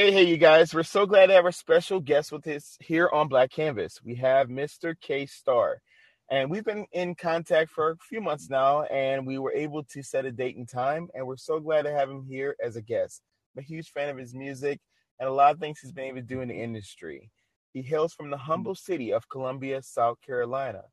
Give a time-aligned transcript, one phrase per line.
[0.00, 0.72] Hey, hey, you guys.
[0.72, 4.00] We're so glad to have our special guest with us here on Black Canvas.
[4.02, 4.94] We have Mr.
[4.98, 5.82] K Star.
[6.30, 10.02] And we've been in contact for a few months now, and we were able to
[10.02, 11.08] set a date and time.
[11.12, 13.20] And we're so glad to have him here as a guest.
[13.54, 14.80] I'm a huge fan of his music
[15.18, 17.30] and a lot of things he's been able to do in the industry.
[17.74, 20.84] He hails from the humble city of Columbia, South Carolina.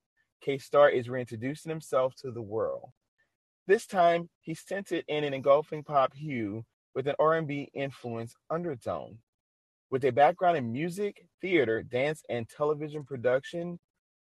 [0.41, 2.89] K Star is reintroducing himself to the world.
[3.67, 6.65] This time, he's tinted in an engulfing pop hue
[6.97, 9.19] with an R&B influence undertone.
[9.91, 13.77] With a background in music, theater, dance, and television production,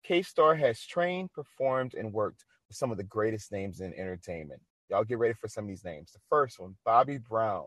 [0.04, 4.60] K-Star has trained, performed, and worked with some of the greatest names in entertainment.
[4.88, 6.12] Y'all get ready for some of these names.
[6.12, 7.66] The first one, Bobby Brown,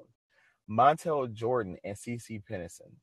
[0.72, 2.94] Montell Jordan, and CeCe Peniston.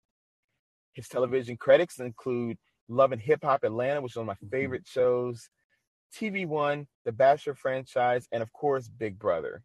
[0.95, 2.56] His television credits include
[2.88, 4.48] Love and Hip Hop Atlanta, which is one of my mm-hmm.
[4.48, 5.51] favorite shows,
[6.16, 9.62] TV One, The Bachelor franchise, and of course, Big Brother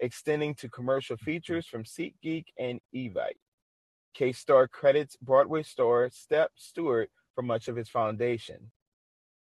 [0.00, 3.38] extending to commercial features from SeatGeek and Evite.
[4.14, 8.70] K Star credits Broadway star Step Stewart for much of its foundation.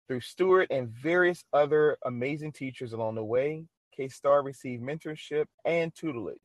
[0.09, 5.94] Through Stewart and various other amazing teachers along the way, K Star received mentorship and
[5.94, 6.39] tutelage.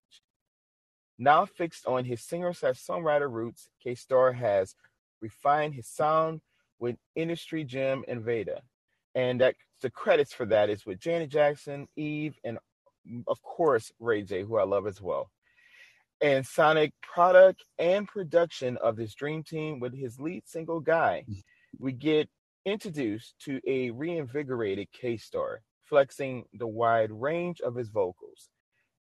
[1.17, 4.75] Now fixed on his singer slash songwriter roots, K Star has
[5.21, 6.41] refined his sound
[6.79, 8.61] with industry gem and Veda.
[9.15, 12.59] And that the credits for that is with Janet Jackson, Eve, and
[13.27, 15.29] of course, Ray J, who I love as well.
[16.21, 21.25] And Sonic product and production of this dream team with his lead single Guy,
[21.77, 22.27] we get
[22.65, 28.49] introduced to a reinvigorated K Star, flexing the wide range of his vocals.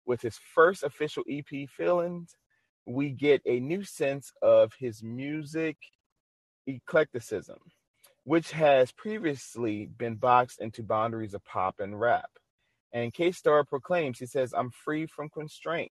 [0.05, 2.35] With his first official EP, Feelings,
[2.85, 5.77] we get a new sense of his music
[6.67, 7.59] eclecticism,
[8.23, 12.29] which has previously been boxed into boundaries of pop and rap.
[12.93, 15.91] And K Star proclaims, he says, I'm free from constraint.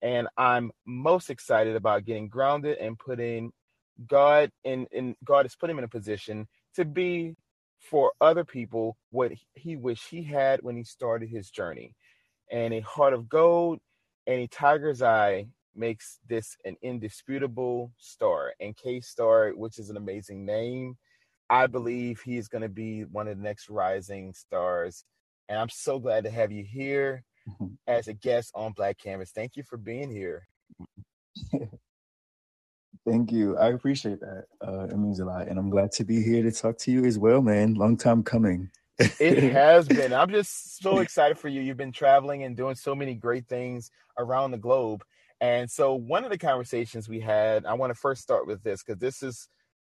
[0.00, 3.52] And I'm most excited about getting grounded and putting
[4.08, 7.36] God in, in God has put him in a position to be
[7.78, 11.94] for other people what he wished he had when he started his journey.
[12.50, 13.78] And a heart of gold
[14.26, 18.52] and a tiger's eye makes this an indisputable star.
[18.60, 20.96] And K Star, which is an amazing name,
[21.48, 25.04] I believe he's going to be one of the next rising stars
[25.52, 27.74] and I'm so glad to have you here mm-hmm.
[27.86, 29.32] as a guest on Black Canvas.
[29.32, 30.48] Thank you for being here.
[33.06, 33.58] Thank you.
[33.58, 34.46] I appreciate that.
[34.66, 35.48] Uh, it means a lot.
[35.48, 37.74] And I'm glad to be here to talk to you as well, man.
[37.74, 38.70] Long time coming.
[38.98, 40.14] it has been.
[40.14, 41.60] I'm just so excited for you.
[41.60, 45.04] You've been traveling and doing so many great things around the globe.
[45.42, 48.82] And so, one of the conversations we had, I want to first start with this
[48.82, 49.48] because this is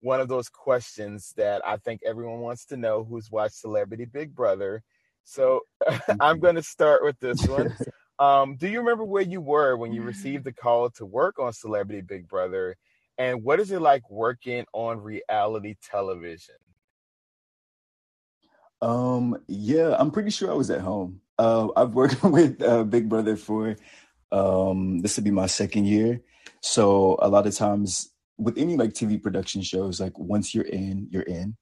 [0.02, 4.34] one of those questions that I think everyone wants to know who's watched Celebrity Big
[4.34, 4.81] Brother
[5.23, 5.61] so
[6.19, 7.75] I'm going to start with this one.
[8.19, 11.51] Um, do you remember where you were when you received the call to work on
[11.51, 12.78] Celebrity Big Brother?
[13.17, 16.56] And what is it like working on reality television?
[18.81, 21.22] Um, yeah, I'm pretty sure I was at home.
[21.40, 23.75] Uh, I've worked with uh, Big Brother for
[24.31, 26.22] um, this would be my second year.
[26.61, 31.07] So a lot of times with any like TV production shows, like once you're in,
[31.11, 31.55] you're in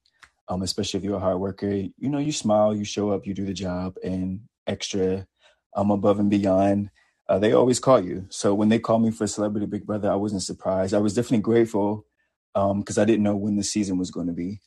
[0.52, 1.70] um, especially if you're a hard worker.
[1.70, 5.26] You know, you smile, you show up, you do the job, and extra
[5.74, 6.90] um, above and beyond.
[7.28, 8.26] Uh, they always call you.
[8.28, 10.92] So when they called me for Celebrity Big Brother, I wasn't surprised.
[10.92, 12.04] I was definitely grateful
[12.52, 14.60] because um, I didn't know when the season was going to be.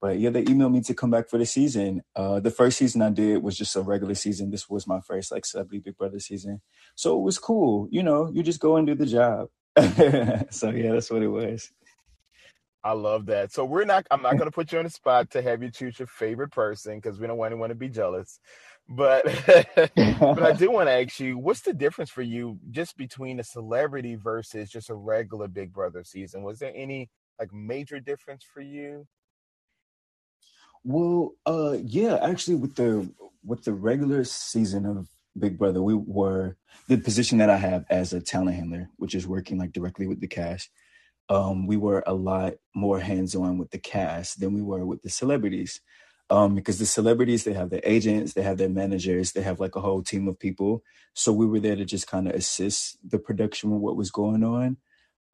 [0.00, 2.02] But yeah, they emailed me to come back for the season.
[2.14, 4.50] Uh, the first season I did was just a regular season.
[4.50, 6.60] This was my first like Celebrity Big Brother season,
[6.96, 7.88] so it was cool.
[7.90, 9.48] You know, you just go and do the job.
[10.50, 11.70] so yeah, that's what it was.
[12.84, 13.52] I love that.
[13.52, 14.06] So we're not.
[14.10, 16.50] I'm not going to put you on the spot to have you choose your favorite
[16.50, 18.40] person because we don't want anyone to be jealous.
[18.88, 19.24] But
[19.76, 23.44] but I do want to ask you, what's the difference for you just between a
[23.44, 26.42] celebrity versus just a regular Big Brother season?
[26.42, 29.06] Was there any like major difference for you?
[30.84, 33.08] Well, uh, yeah, actually, with the
[33.44, 35.08] with the regular season of
[35.38, 36.56] Big Brother, we were
[36.88, 40.20] the position that I have as a talent handler, which is working like directly with
[40.20, 40.68] the cast
[41.28, 45.10] um, we were a lot more hands-on with the cast than we were with the
[45.10, 45.80] celebrities.
[46.30, 49.76] Um, because the celebrities they have their agents they have their managers they have like
[49.76, 50.82] a whole team of people.
[51.14, 54.42] So we were there to just kind of assist the production with what was going
[54.42, 54.78] on.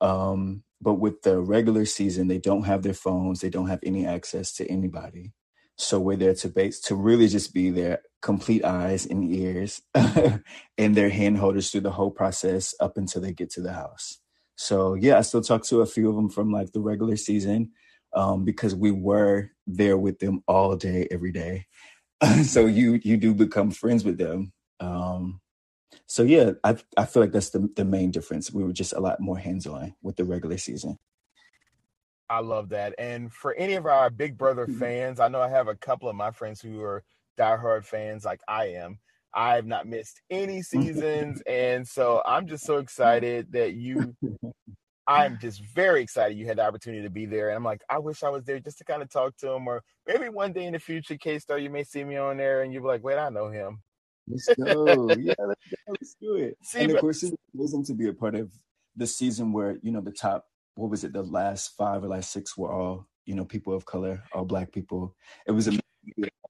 [0.00, 4.06] Um, but with the regular season they don't have their phones they don't have any
[4.06, 5.32] access to anybody.
[5.76, 10.42] So we're there to base to really just be their complete eyes and ears and
[10.78, 14.18] their handholders through the whole process up until they get to the house
[14.58, 17.70] so yeah, I still talk to a few of them from like the regular season
[18.12, 21.66] um, because we were there with them all day, every day.
[22.42, 24.52] so you you do become friends with them.
[24.80, 25.40] Um,
[26.06, 28.52] so yeah, I I feel like that's the the main difference.
[28.52, 30.98] We were just a lot more hands on with the regular season.
[32.28, 32.94] I love that.
[32.98, 34.78] And for any of our Big Brother Mhm.
[34.80, 37.04] fans, I know I have a couple of my friends who are
[37.38, 38.98] diehard fans like I am.
[39.34, 41.42] I've not missed any seasons.
[41.46, 44.14] and so I'm just so excited that you,
[45.06, 47.48] I'm just very excited you had the opportunity to be there.
[47.48, 49.66] And I'm like, I wish I was there just to kind of talk to him.
[49.66, 52.62] Or maybe one day in the future, K Star, you may see me on there
[52.62, 53.80] and you'll be like, wait, I know him.
[54.28, 55.08] Let's go.
[55.18, 55.76] yeah, let's, go.
[55.88, 56.58] let's do it.
[56.62, 58.50] See, and of but- course, it's amazing to be a part of
[58.96, 60.44] the season where you know the top.
[60.74, 61.12] What was it?
[61.12, 64.72] The last five or last six were all you know people of color, all black
[64.72, 65.16] people.
[65.46, 65.80] It was amazing.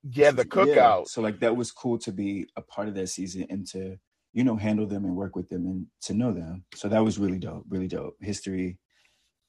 [0.04, 1.08] Yeah, the cookout.
[1.08, 3.98] So like that was cool to be a part of that season and to
[4.32, 6.64] you know handle them and work with them and to know them.
[6.74, 7.64] So that was really dope.
[7.68, 8.78] Really dope history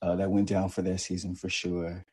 [0.01, 2.05] uh, that went down for that season for sure.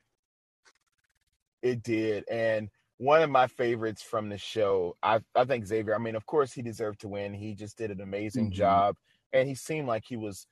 [1.62, 2.24] It did.
[2.30, 6.26] And one of my favorites from the show, I, I think Xavier, I mean, of
[6.26, 7.34] course, he deserved to win.
[7.34, 8.52] He just did an amazing Mhm.
[8.52, 8.96] job.
[9.32, 10.46] And he seemed like he was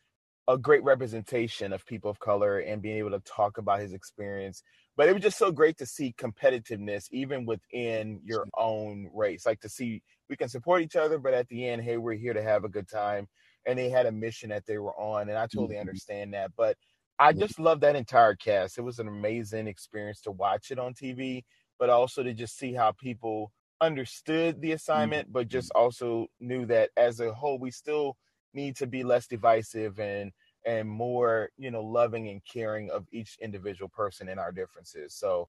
[0.48, 4.62] a great representation of people of color and being able to talk about his experience.
[4.96, 9.44] But it was just so great to see competitiveness, even within your own race.
[9.46, 12.32] Like to see we can support each other, but at the end, hey, we're here
[12.34, 13.28] to have a good time.
[13.66, 15.28] And they had a mission that they were on.
[15.28, 15.78] And I totally Mhm.
[15.78, 16.52] understand that.
[16.56, 16.76] But
[17.18, 18.78] I just love that entire cast.
[18.78, 21.44] It was an amazing experience to watch it on TV,
[21.78, 26.90] but also to just see how people understood the assignment, but just also knew that
[26.96, 28.16] as a whole, we still
[28.52, 30.32] need to be less divisive and
[30.66, 35.14] and more, you know, loving and caring of each individual person in our differences.
[35.14, 35.48] So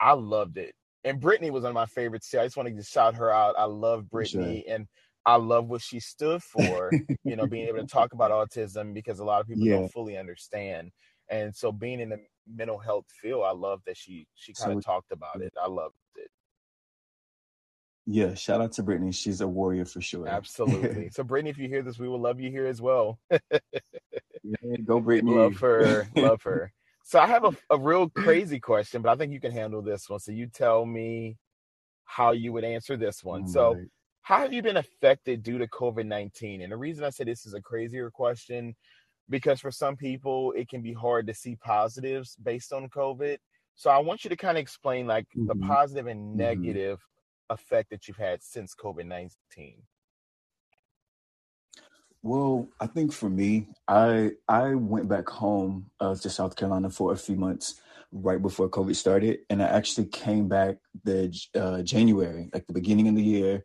[0.00, 0.74] I loved it.
[1.04, 2.40] And Brittany was one of my favorites too.
[2.40, 3.54] I just wanted to shout her out.
[3.58, 4.40] I love For sure.
[4.42, 4.86] Brittany and
[5.26, 6.90] I love what she stood for,
[7.24, 9.76] you know, being able to talk about autism because a lot of people Yeah.
[9.76, 10.90] don't fully understand.
[11.28, 12.18] And so being in the
[12.52, 15.52] mental health field, I love that she she kind of So- talked about it.
[15.62, 16.30] I loved it.
[18.12, 19.12] Yeah, shout out to Brittany.
[19.12, 20.26] She's a warrior for sure.
[20.26, 21.10] Absolutely.
[21.12, 23.20] so Brittany, if you hear this, we will love you here as well.
[23.30, 25.32] Yeah, go Brittany.
[25.32, 26.08] love her.
[26.16, 26.72] Love her.
[27.04, 30.08] So I have a, a real crazy question, but I think you can handle this
[30.08, 30.18] one.
[30.18, 31.36] So you tell me
[32.04, 33.46] how you would answer this one.
[33.46, 33.76] So
[34.22, 36.62] how have you been affected due to COVID 19?
[36.62, 38.74] And the reason I say this is a crazier question,
[39.28, 43.38] because for some people, it can be hard to see positives based on COVID.
[43.76, 45.66] So I want you to kind of explain like the Mhm.
[45.68, 46.36] positive and Mhm.
[46.36, 47.00] negative
[47.50, 49.82] effect that you've had since COVID 19.
[52.22, 57.12] Well, I think for me, I I went back home uh, to South Carolina for
[57.12, 57.80] a few months
[58.12, 63.08] right before COVID started, and I actually came back the uh, January, like the beginning
[63.08, 63.64] of the year.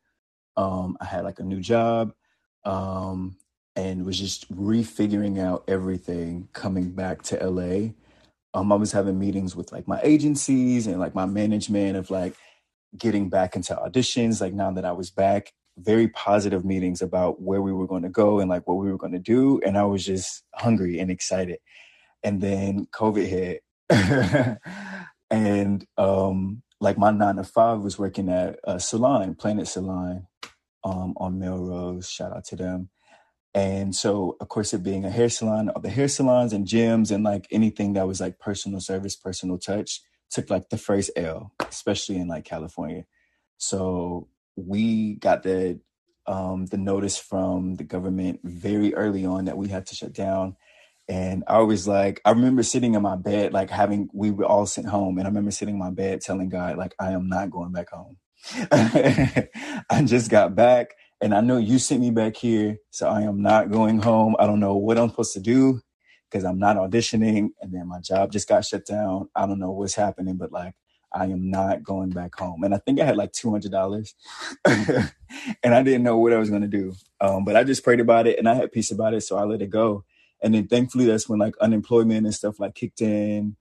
[0.56, 2.14] Um, I had like a new job,
[2.64, 3.36] um,
[3.76, 7.90] and was just refiguring out everything coming back to LA.
[8.54, 12.36] Um, I was having meetings with like my agencies and like my management of like
[12.98, 14.42] getting back into auditions.
[14.42, 18.10] Like now that I was back, very positive meetings about where we were going to
[18.10, 19.60] go and like what we were going to do.
[19.66, 21.60] And I was just hungry and excited.
[22.24, 23.64] And then COVID hit.
[25.30, 30.28] and um, like my nine to five was working at a salon, Planet Salon
[30.84, 32.10] um, on Melrose.
[32.10, 32.90] Shout out to them.
[33.54, 37.10] And so, of course, it being a hair salon, all the hair salons and gyms
[37.10, 40.02] and like anything that was like personal service, personal touch
[40.36, 43.06] took like the first L, especially in like California.
[43.58, 45.82] So we got the
[46.28, 50.58] um, the notice from the government very early on that we had to shut down.
[51.10, 54.66] And I was like, I remember sitting in my bed, like having, we were all
[54.66, 55.18] sent home.
[55.18, 57.90] And I remember sitting in my bed telling God, like, I am not going back
[57.92, 58.18] home.
[58.72, 62.78] I just got back and I know you sent me back here.
[62.92, 64.36] So I am not going home.
[64.40, 65.82] I don't know what I'm supposed to do
[66.36, 67.52] because I'm not auditioning.
[67.62, 69.30] And then my job just got shut down.
[69.34, 70.74] I don't know what's happening, but like,
[71.14, 72.66] I am not going back home.
[72.66, 74.14] And I think I had like $200
[75.64, 76.94] and I didn't know what I was going to do.
[77.22, 79.22] Um, but I just prayed about it and I had peace about it.
[79.22, 80.04] So I let it go.
[80.44, 83.56] And then thankfully, that's when like unemployment and stuff like kicked in.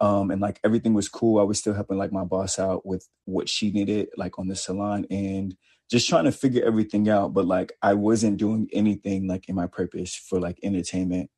[0.00, 1.38] Um, and like everything was cool.
[1.38, 4.56] I was still helping like my boss out with what she needed, like on the
[4.56, 5.56] salon and
[5.88, 7.34] just trying to figure everything out.
[7.34, 11.30] But like I wasn't doing anything like in my purpose for like entertainment.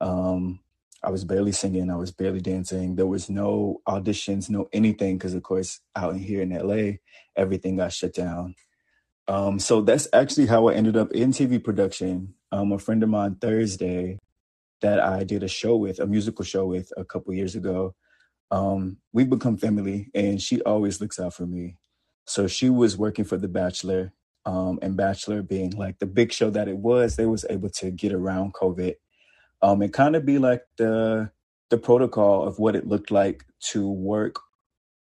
[0.00, 0.60] Um,
[1.02, 1.90] I was barely singing.
[1.90, 2.96] I was barely dancing.
[2.96, 6.98] There was no auditions, no anything, because of course, out in here in LA,
[7.36, 8.54] everything got shut down.
[9.28, 12.34] Um, so that's actually how I ended up in TV production.
[12.52, 14.18] Um, a friend of mine Thursday
[14.80, 17.94] that I did a show with, a musical show with a couple years ago.
[18.50, 21.76] Um, we've become family, and she always looks out for me.
[22.26, 24.12] So she was working for The Bachelor,
[24.46, 27.90] um, and Bachelor being like the big show that it was, they was able to
[27.90, 28.94] get around COVID
[29.64, 31.30] um, and kind of be like the
[31.70, 34.36] the protocol of what it looked like to work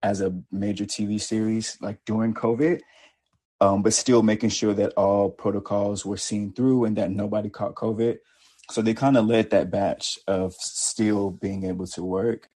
[0.02, 2.80] as a major TV series like during COVID.
[3.60, 7.74] um, but still making sure that all protocols were seen through and that nobody caught
[7.74, 8.18] COVID.
[8.70, 12.48] So they kind of led that batch of still being able to work.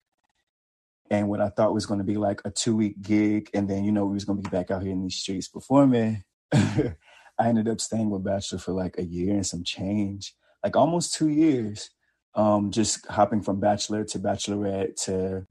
[1.10, 3.84] And what I thought was going to be like a two week gig, and then
[3.84, 6.24] you know we was going to be back out here in these streets performing.
[6.54, 6.94] I
[7.40, 11.28] ended up staying with Bachelor for like a year and some change, like almost two
[11.28, 11.90] years.
[12.34, 15.46] Um, just hopping from Bachelor to Bachelorette to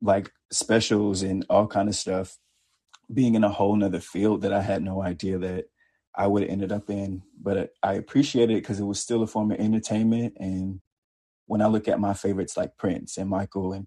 [0.00, 2.38] like specials and all kind of stuff
[3.12, 5.66] being in a whole nother field that I had no idea that
[6.14, 7.22] I would have ended up in.
[7.40, 10.34] But I appreciate it because it was still a form of entertainment.
[10.38, 10.80] And
[11.46, 13.86] when I look at my favorites like Prince and Michael and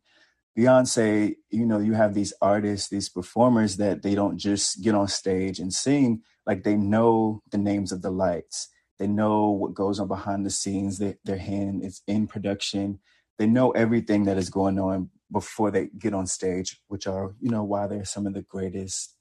[0.58, 5.08] Beyonce, you know, you have these artists, these performers that they don't just get on
[5.08, 8.70] stage and sing, like they know the names of the lights.
[9.00, 11.00] They know what goes on behind the scenes.
[11.00, 13.00] They, their hand is in production.
[13.38, 17.50] They know everything that is going on before they get on stage, which are, you
[17.50, 19.16] know, why they're some of the greatest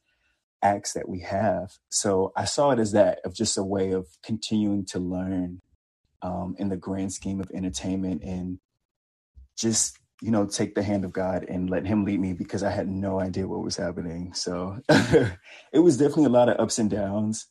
[0.63, 1.73] acts that we have.
[1.91, 5.61] So I saw it as that of just a way of continuing to learn
[6.23, 8.59] um, in the grand scheme of entertainment and
[9.57, 12.71] just, you know, take the hand of God and let Him lead me because I
[12.71, 14.33] had no idea what was happening.
[14.35, 17.47] So it was definitely a lot of ups and downs,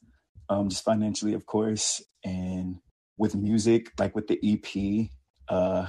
[0.50, 2.78] um, just financially, of course, and
[3.18, 5.10] with music, like with the EP.
[5.50, 5.88] Uh,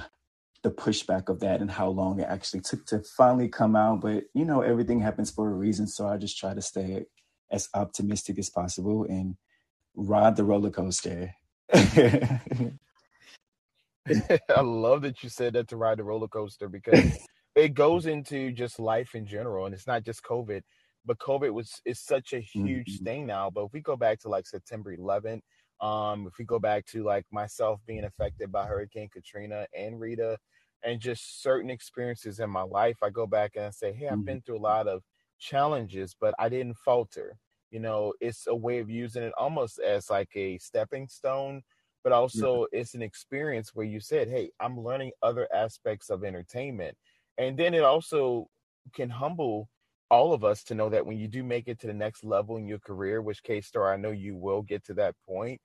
[0.61, 4.01] the pushback of that and how long it actually took to finally come out.
[4.01, 5.87] But you know, everything happens for a reason.
[5.87, 7.05] So I just try to stay
[7.51, 9.35] as optimistic as possible and
[9.95, 11.33] ride the roller coaster.
[11.73, 12.71] I
[14.61, 17.17] love that you said that to ride the roller coaster because
[17.55, 20.61] it goes into just life in general, and it's not just COVID.
[21.05, 23.05] But COVID was is such a huge mm-hmm.
[23.05, 23.49] thing now.
[23.49, 25.41] But if we go back to like September 11th,
[25.81, 30.37] um, if we go back to like myself being affected by Hurricane Katrina and Rita,
[30.83, 34.13] and just certain experiences in my life, I go back and I say, Hey, I've
[34.13, 34.23] mm-hmm.
[34.23, 35.01] been through a lot of
[35.39, 37.37] challenges, but I didn't falter.
[37.71, 41.61] You know, it's a way of using it almost as like a stepping stone,
[42.03, 42.79] but also yeah.
[42.79, 46.95] it's an experience where you said, Hey, I'm learning other aspects of entertainment.
[47.37, 48.47] And then it also
[48.93, 49.69] can humble
[50.11, 52.57] all of us to know that when you do make it to the next level
[52.57, 55.61] in your career, which K Star, I know you will get to that point,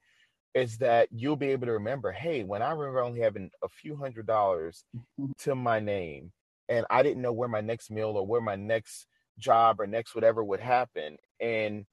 [0.55, 3.97] is that you'll be able to remember, hey, when I remember only having a few
[3.97, 5.33] hundred dollars mm-hmm.
[5.39, 6.33] to my name
[6.69, 9.07] and I didn't know where my next meal or where my next
[9.39, 11.17] job or next whatever would happen.
[11.41, 11.85] And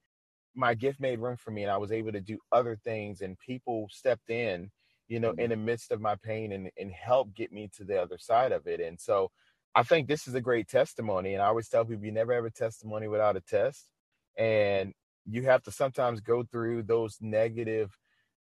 [0.56, 3.40] my gift made room for me and I was able to do other things and
[3.40, 4.70] people stepped in,
[5.08, 5.50] you know, in mm-hmm.
[5.50, 8.68] the midst of my pain and, and help get me to the other side of
[8.68, 8.80] it.
[8.80, 9.32] And so
[9.74, 11.34] I think this is a great testimony.
[11.34, 13.86] And I always tell people you never have a testimony without a test.
[14.38, 14.94] And
[15.26, 17.96] you have to sometimes go through those negative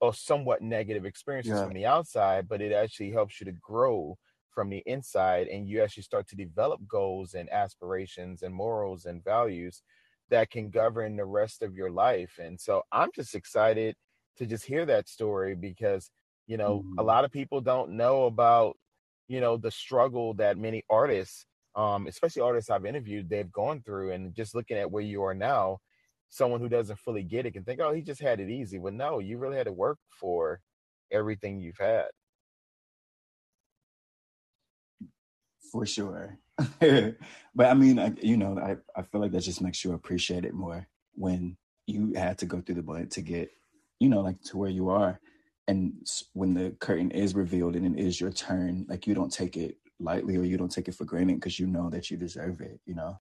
[0.01, 1.63] or somewhat negative experiences yeah.
[1.63, 4.17] from the outside, but it actually helps you to grow
[4.49, 9.23] from the inside and you actually start to develop goals and aspirations and morals and
[9.23, 9.81] values
[10.29, 12.39] that can govern the rest of your life.
[12.41, 13.95] And so I'm just excited
[14.37, 16.11] to just hear that story because,
[16.47, 16.99] you know, mm-hmm.
[16.99, 18.77] a lot of people don't know about,
[19.29, 21.45] you know, the struggle that many artists,
[21.75, 25.35] um, especially artists I've interviewed, they've gone through and just looking at where you are
[25.35, 25.79] now
[26.29, 28.77] someone who doesn't fully get it can think, oh, he just had it easy.
[28.77, 30.61] But no, you really had to work for
[31.11, 32.05] everything you've had.
[35.71, 36.37] For sure.
[36.79, 40.45] but I mean, I, you know, I, I feel like that just makes you appreciate
[40.45, 41.57] it more when
[41.87, 43.49] you had to go through the mud to get,
[43.99, 45.19] you know, like to where you are.
[45.69, 45.93] And
[46.33, 49.77] when the curtain is revealed and it is your turn, like you don't take it
[49.99, 52.79] lightly or you don't take it for granted because you know that you deserve it,
[52.87, 53.19] you know?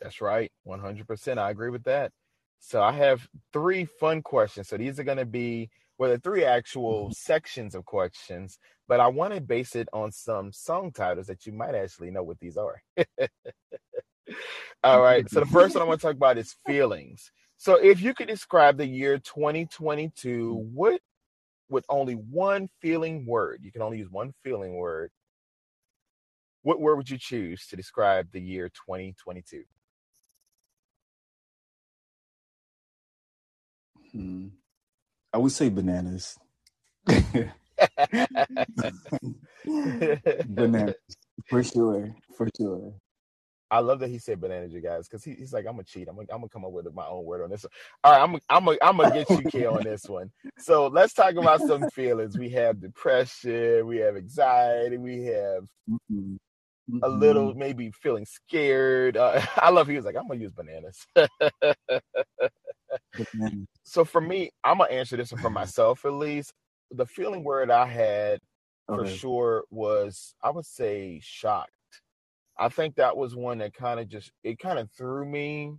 [0.00, 0.50] That's right.
[0.66, 1.36] 100%.
[1.36, 2.10] I agree with that.
[2.58, 4.68] So I have three fun questions.
[4.68, 7.12] So these are going to be, well, the three actual mm-hmm.
[7.12, 8.58] sections of questions,
[8.88, 12.22] but I want to base it on some song titles that you might actually know
[12.22, 12.80] what these are.
[14.82, 15.28] All right.
[15.28, 17.30] So the first one I want to talk about is feelings.
[17.58, 21.00] So if you could describe the year 2022, what
[21.68, 25.10] with only one feeling word, you can only use one feeling word.
[26.62, 29.62] What word would you choose to describe the year 2022?
[34.12, 34.48] Hmm.
[35.32, 36.36] I would say bananas.
[40.46, 40.94] bananas
[41.48, 42.94] for sure, for sure.
[43.70, 46.08] I love that he said bananas, you guys, because he, he's like, I'm gonna cheat.
[46.08, 47.64] I'm gonna, I'm gonna come up with my own word on this.
[47.64, 47.70] One.
[48.04, 50.30] All right, I'm, I'm, gonna, I'm gonna get you, K, on this one.
[50.58, 52.38] So let's talk about some feelings.
[52.38, 56.36] We have depression, we have anxiety, we have mm-hmm.
[57.02, 59.16] a little maybe feeling scared.
[59.16, 59.88] Uh, I love.
[59.88, 61.04] He was like, I'm gonna use bananas.
[63.82, 66.52] so for me, I'm gonna answer this one for myself at least.
[66.92, 68.38] The feeling word I had
[68.86, 69.16] for okay.
[69.16, 71.70] sure was I would say shocked.
[72.58, 75.74] I think that was one that kind of just it kind of threw me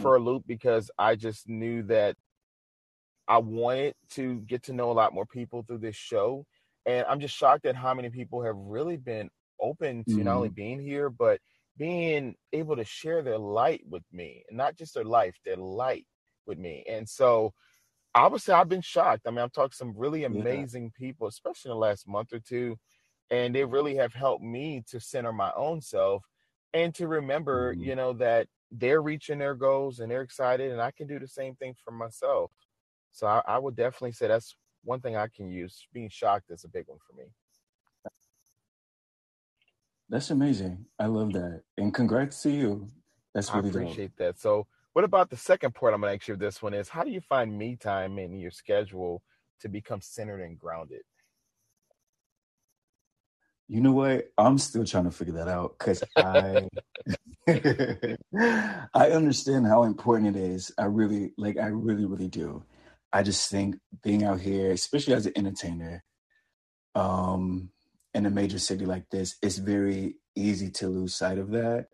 [0.00, 2.16] for a loop because I just knew that
[3.28, 6.46] I wanted to get to know a lot more people through this show.
[6.86, 10.24] And I'm just shocked at how many people have really been open to mm-hmm.
[10.24, 10.54] not only mm-hmm.
[10.54, 11.40] being here, but
[11.76, 16.06] being able to share their light with me, and not just their life, their light
[16.46, 16.84] with me.
[16.88, 17.52] And so
[18.14, 19.22] I would say I've been shocked.
[19.26, 21.06] I mean, I've talked to some really amazing yeah.
[21.06, 22.76] people, especially in the last month or two,
[23.32, 26.22] and they really have helped me to center my own self
[26.74, 27.82] and to remember, mm-hmm.
[27.82, 31.26] you know, that they're reaching their goals and they're excited, and I can do the
[31.26, 32.52] same thing for myself.
[33.10, 35.86] So I, I would definitely say that's one thing I can use.
[35.92, 37.24] Being shocked is a big one for me.
[40.08, 40.84] That's amazing.
[40.98, 41.62] I love that.
[41.78, 42.86] And congrats to you.
[43.34, 44.34] That's really I appreciate dope.
[44.34, 44.38] that.
[44.38, 47.10] So what about the second part I'm gonna ask you this one is how do
[47.10, 49.22] you find me time in your schedule
[49.60, 51.00] to become centered and grounded?
[53.68, 54.28] You know what?
[54.36, 56.68] I'm still trying to figure that out because I
[58.94, 60.72] I understand how important it is.
[60.78, 62.64] I really like I really, really do.
[63.12, 66.02] I just think being out here, especially as an entertainer,
[66.94, 67.70] um,
[68.14, 71.88] in a major city like this, it's very easy to lose sight of that.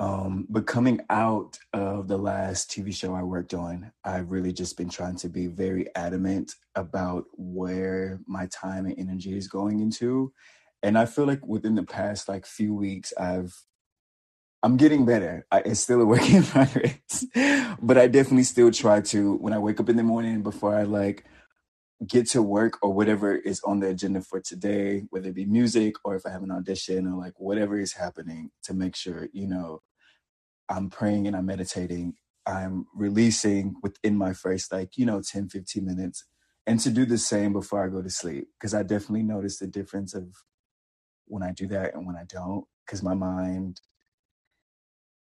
[0.00, 4.78] Um, but coming out of the last TV show I worked on, I've really just
[4.78, 10.32] been trying to be very adamant about where my time and energy is going into.
[10.82, 13.54] And I feel like within the past like few weeks, I've
[14.62, 15.46] I'm getting better.
[15.50, 17.26] I, it's still a work in progress,
[17.82, 20.84] but I definitely still try to when I wake up in the morning before I
[20.84, 21.26] like
[22.06, 25.96] get to work or whatever is on the agenda for today, whether it be music
[26.04, 29.46] or if I have an audition or like whatever is happening to make sure, you
[29.48, 29.82] know,
[30.68, 32.14] I'm praying and I'm meditating.
[32.46, 36.24] I'm releasing within my first like, you know, 10, 15 minutes
[36.66, 38.48] and to do the same before I go to sleep.
[38.60, 40.28] Cause I definitely notice the difference of
[41.26, 42.66] when I do that and when I don't.
[42.88, 43.80] Cause my mind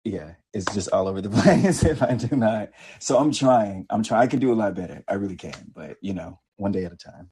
[0.04, 2.70] yeah, it's just all over the place if I do not.
[2.98, 3.86] So I'm trying.
[3.90, 4.22] I'm trying.
[4.22, 5.02] I can do a lot better.
[5.08, 7.30] I really can, but you know, one day at a time.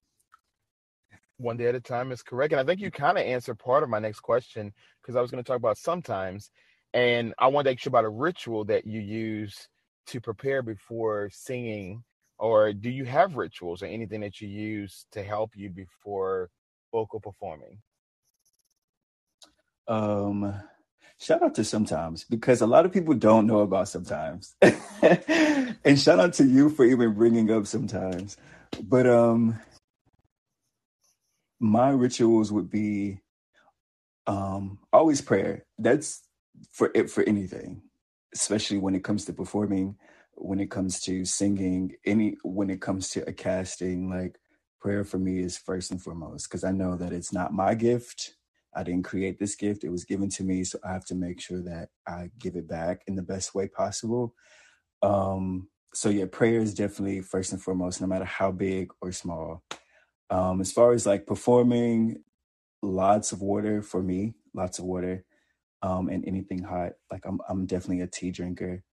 [1.39, 3.83] One day at a time is correct, and I think you kind of answered part
[3.83, 6.51] of my next question because I was going to talk about sometimes,
[6.93, 9.69] and I wanted to ask you about a ritual that you use
[10.09, 12.05] to prepare before singing,
[12.39, 16.51] or do you have rituals or anything that you use to help you before
[16.93, 17.79] vocal performing?
[19.89, 20.61] Um
[21.21, 24.57] Shout out to sometimes because a lot of people don't know about sometimes.
[24.63, 28.37] and shout out to you for even bringing up sometimes.
[28.83, 29.59] But um
[31.61, 33.21] my rituals would be
[34.27, 35.67] um always prayer.
[35.79, 36.23] That's
[36.73, 37.83] for it for anything,
[38.35, 39.97] especially when it comes to performing,
[40.37, 44.39] when it comes to singing, any when it comes to a casting, like
[44.81, 48.35] prayer for me is first and foremost because I know that it's not my gift
[48.75, 49.85] I didn't create this gift.
[49.85, 50.65] It was given to me.
[50.65, 53.69] So I have to make sure that I give it back in the best way
[53.69, 54.35] possible.
[55.03, 59.63] Um, so yeah, prayer is definitely first and foremost, no matter how big or small.
[60.31, 62.23] Um, as far as like performing,
[62.83, 65.25] lots of water for me, lots of water,
[65.83, 66.93] um, and anything hot.
[67.11, 68.85] Like I'm, I'm definitely a tea drinker,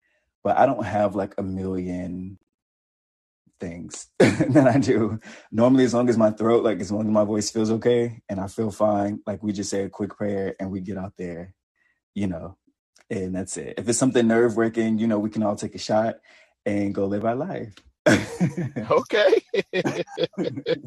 [0.42, 2.38] but I don't have like a million
[3.58, 5.20] things than I do.
[5.50, 8.40] Normally, as long as my throat, like as long as my voice feels okay and
[8.40, 11.54] I feel fine, like we just say a quick prayer and we get out there,
[12.14, 12.56] you know,
[13.10, 13.74] and that's it.
[13.78, 16.16] If it's something nerve wracking, you know, we can all take a shot
[16.64, 17.74] and go live our life.
[18.90, 19.42] okay.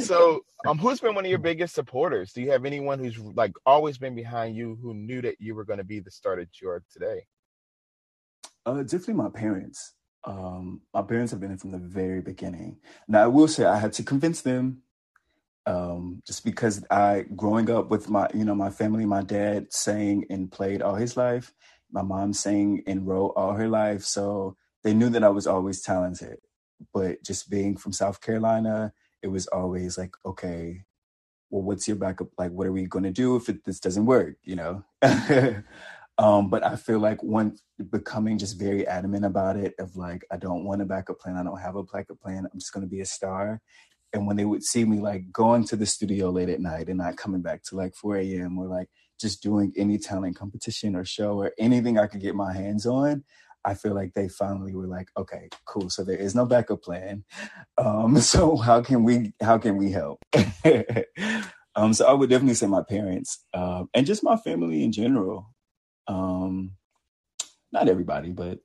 [0.00, 2.32] so, um, who's been one of your biggest supporters?
[2.32, 5.64] Do you have anyone who's like always been behind you who knew that you were
[5.64, 7.26] going to be the star that you are today?
[8.66, 12.78] Uh, definitely my parents um, my parents have been in from the very beginning.
[13.08, 14.82] Now, I will say I had to convince them,
[15.66, 20.24] um, just because I, growing up with my, you know, my family, my dad sang
[20.30, 21.52] and played all his life,
[21.90, 25.82] my mom sang and wrote all her life, so they knew that I was always
[25.82, 26.38] talented.
[26.92, 30.84] But just being from South Carolina, it was always like, okay,
[31.50, 32.28] well, what's your backup?
[32.36, 34.36] Like, what are we going to do if it, this doesn't work?
[34.42, 34.84] You know.
[36.18, 37.56] Um, but I feel like one
[37.90, 41.36] becoming just very adamant about it of like, I don't want a backup plan.
[41.36, 42.46] I don't have a backup plan.
[42.52, 43.60] I'm just going to be a star.
[44.12, 46.98] And when they would see me like going to the studio late at night and
[46.98, 48.56] not coming back to like 4 a.m.
[48.58, 48.88] or like
[49.20, 53.24] just doing any talent competition or show or anything I could get my hands on,
[53.64, 55.90] I feel like they finally were like, okay, cool.
[55.90, 57.24] So there is no backup plan.
[57.76, 60.20] Um, so how can we how can we help?
[61.74, 65.53] um, so I would definitely say my parents um, and just my family in general.
[66.06, 66.72] Um,
[67.72, 68.60] not everybody, but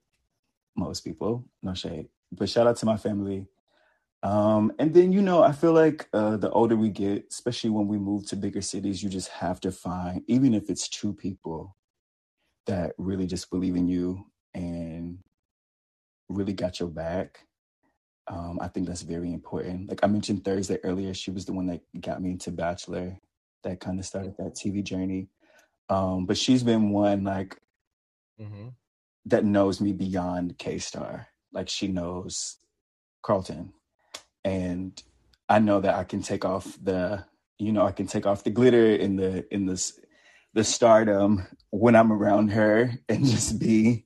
[0.76, 1.46] most people.
[1.64, 2.08] No shade.
[2.32, 3.48] But shout out to my family.
[4.22, 7.88] Um, and then you know, I feel like uh, the older we get, especially when
[7.88, 11.76] we move to bigger cities, you just have to find, even if it's two people
[12.68, 15.20] that really just believe in you and
[16.28, 17.48] really got your back.
[18.28, 19.90] Um, I think that's very important.
[19.90, 23.18] Like I mentioned Thursday earlier, she was the one that got me into Bachelor,
[23.64, 25.30] that kind of started that TV journey.
[25.90, 27.58] Um, but she's been one like
[28.40, 28.70] hmm
[29.26, 31.28] that knows me beyond K Star.
[31.54, 32.58] Like she knows
[33.24, 33.74] Carlton.
[34.46, 35.02] And
[35.50, 37.26] I know that I can take off the,
[37.60, 40.00] you know, I can take off the glitter in the in this
[40.54, 44.06] the stardom when I'm around her and just be,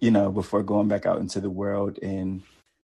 [0.00, 1.98] you know, before going back out into the world.
[2.02, 2.42] And,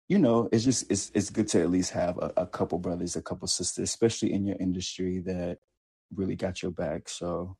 [0.09, 3.15] you know, it's just it's it's good to at least have a, a couple brothers,
[3.17, 5.59] a couple sisters, especially in your industry that
[6.15, 7.09] really got your back.
[7.09, 7.57] So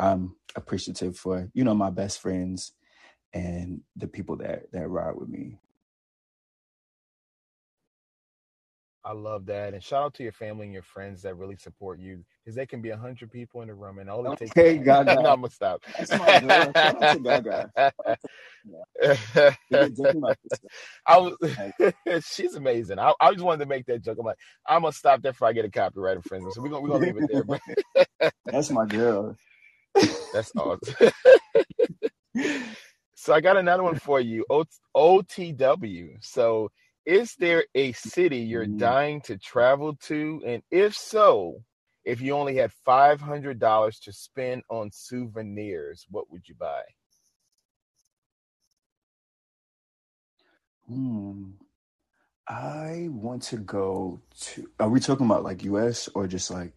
[0.00, 2.72] I'm appreciative for, you know, my best friends
[3.34, 5.58] and the people that that ride with me.
[9.04, 9.74] I love that.
[9.74, 12.66] And shout out to your family and your friends that really support you because they
[12.66, 14.78] can be a hundred people in the room and all it takes Okay, one.
[15.08, 15.82] no, I'm gonna stop.
[15.98, 16.74] That's my girl.
[16.74, 17.70] Shout out to Gaga.
[17.78, 19.80] Shout out to yeah.
[19.80, 20.68] You're definitely my sister.
[21.06, 22.98] I was, she's amazing.
[22.98, 24.18] I, I just wanted to make that joke.
[24.20, 26.54] I'm like, I'm gonna stop there before I get a copyright infringement.
[26.54, 27.44] So we're gonna we're gonna leave it there.
[28.50, 29.36] That's my girl.
[30.32, 30.94] That's awesome.
[33.14, 34.44] so I got another one for you.
[34.50, 34.64] O-
[34.96, 36.16] OTW.
[36.22, 36.70] So
[37.06, 40.42] is there a city you're Mm, dying to travel to?
[40.46, 41.62] And if so,
[42.04, 46.82] if you only had five hundred dollars to spend on souvenirs, what would you buy?
[50.88, 51.50] hmm.
[52.48, 54.68] I want to go to.
[54.80, 56.08] Are we talking about like U.S.
[56.14, 56.72] or just like?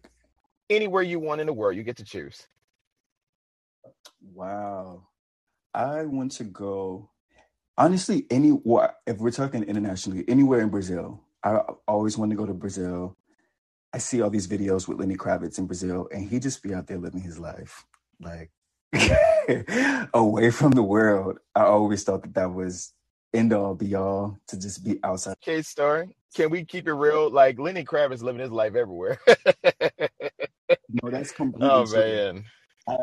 [0.70, 2.46] Anywhere you want in the world, you get to choose.
[4.22, 5.08] Wow.
[5.74, 7.10] I want to go.
[7.78, 8.50] Honestly, any
[9.06, 11.22] if we're talking internationally, anywhere in Brazil.
[11.44, 13.16] I always want to go to Brazil.
[13.92, 16.86] I see all these videos with Lenny Kravitz in Brazil, and he just be out
[16.86, 17.84] there living his life,
[18.20, 18.50] like
[20.14, 21.38] away from the world.
[21.54, 22.92] I always thought that that was
[23.34, 25.36] end all be all to just be outside.
[25.42, 26.16] Okay, story.
[26.36, 27.30] Can we keep it real?
[27.30, 29.18] Like Lenny Kravitz living his life everywhere.
[31.02, 32.44] No, that's completely oh man.
[32.88, 32.94] I,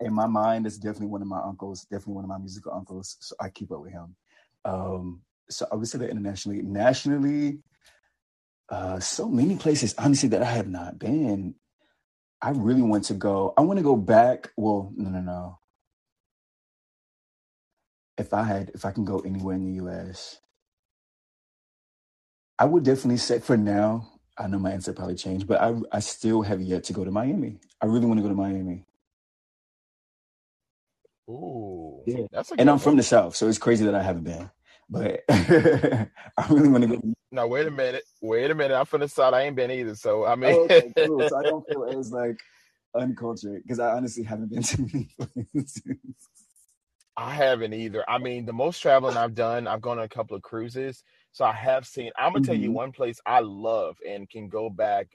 [0.00, 3.16] in my mind, it's definitely one of my uncles, definitely one of my musical uncles.
[3.20, 4.16] So I keep up with him.
[4.64, 7.58] Um, so I would say that internationally, nationally,
[8.68, 11.54] uh, so many places, honestly, that I have not been.
[12.42, 13.54] I really want to go.
[13.56, 14.50] I want to go back.
[14.56, 15.58] Well, no, no, no.
[18.18, 20.40] If I had, if I can go anywhere in the U.S.,
[22.58, 24.10] I would definitely say for now.
[24.38, 27.10] I know my answer probably changed, but I, I still have yet to go to
[27.10, 27.58] Miami.
[27.80, 28.84] I really want to go to Miami.
[31.30, 34.02] Ooh, Yeah, that's a and I'm good from the South, so it's crazy that I
[34.02, 34.50] haven't been.
[34.90, 36.08] But I
[36.50, 37.02] really want to go.
[37.32, 38.04] Now wait a minute.
[38.22, 38.74] Wait a minute.
[38.76, 39.34] I'm from the South.
[39.34, 39.94] I ain't been either.
[39.96, 41.24] So I mean Oh, okay, cool.
[41.26, 42.38] So I don't feel as like
[42.96, 45.08] uncultured because I honestly haven't been to many
[45.54, 45.82] places.
[47.16, 48.04] I haven't either.
[48.10, 51.04] I mean, the most traveling I've done, I've gone on a couple of cruises.
[51.32, 54.50] So I have seen, I'm gonna tell you hmm one place I love and can
[54.50, 55.08] go back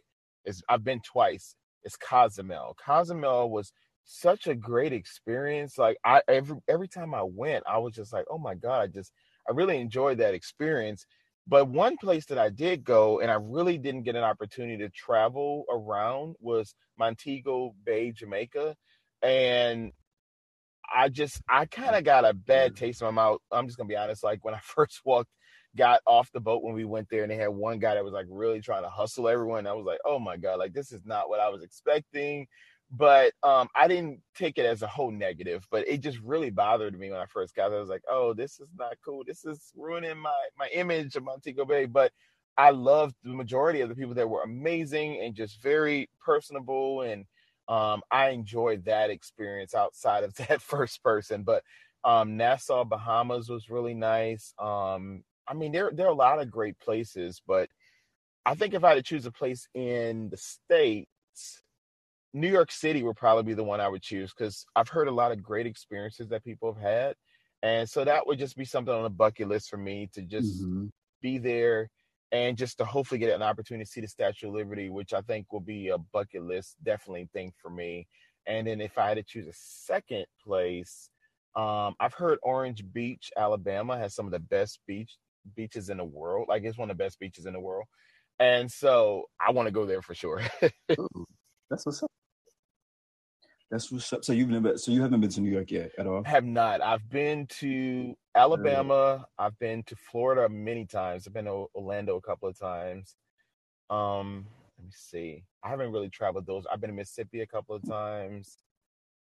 [0.46, 1.56] is I've been twice.
[1.84, 2.78] It's Cozumel.
[2.86, 3.74] Cozumel was
[4.12, 5.78] such a great experience.
[5.78, 8.88] Like I every every time I went, I was just like, oh my God, I
[8.88, 9.14] just
[9.48, 11.06] I really enjoyed that experience.
[11.48, 14.90] But one place that I did go and I really didn't get an opportunity to
[14.90, 18.76] travel around was Montego Bay, Jamaica.
[19.22, 19.92] And
[20.94, 23.40] I just I kind of got a bad taste in my mouth.
[23.52, 24.24] I'm just gonna be honest.
[24.24, 25.30] Like when I first walked,
[25.78, 28.14] got off the boat when we went there, and they had one guy that was
[28.14, 29.68] like really trying to hustle everyone.
[29.68, 32.48] I was like, oh my god, like this is not what I was expecting.
[32.92, 36.98] But um, I didn't take it as a whole negative, but it just really bothered
[36.98, 37.78] me when I first got there.
[37.78, 39.24] I was like, oh, this is not cool.
[39.26, 41.86] This is ruining my my image of Montego Bay.
[41.86, 42.12] But
[42.58, 47.26] I loved the majority of the people that were amazing and just very personable and
[47.70, 51.44] um, I enjoyed that experience outside of that first person.
[51.44, 51.64] But
[52.04, 54.54] um, Nassau, Bahamas was really nice.
[54.60, 57.70] Um, I mean, there there are a lot of great places, but
[58.46, 61.62] I think if I had to choose a place in the states,
[62.34, 65.12] New York City would probably be the one I would choose because I've heard a
[65.12, 67.16] lot of great experiences that people have had,
[67.64, 70.68] and so that would just be something on a bucket list for me to just
[70.70, 70.90] hmm
[71.22, 71.90] be there
[72.32, 75.22] and just to hopefully get an opportunity to see the Statue of Liberty, which I
[75.22, 78.08] think will be a bucket list definitely thing for me.
[78.46, 81.10] And then if I had to choose a second place,
[81.56, 85.18] um, I've heard Orange Beach, Alabama, has some of the best beach
[85.56, 86.48] beaches in the world.
[86.48, 87.88] Like it's one of the best beaches in the world,
[88.40, 90.42] and so I want to go there for sure.
[91.70, 92.12] That's what's up.
[93.70, 94.26] That's what's up.
[94.26, 96.24] So you've never, so you haven't been to New York yet at all?
[96.24, 96.82] have not.
[96.82, 99.28] I've been to Alabama.
[99.38, 101.28] I've been to Florida many times.
[101.28, 103.16] I've been to Orlando a couple of times.
[103.92, 105.44] Um, let me see.
[105.64, 106.66] I haven't really traveled those.
[106.72, 108.58] I've been to Mississippi a couple of times.